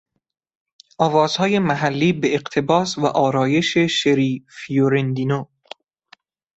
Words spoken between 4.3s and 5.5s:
فیورندینو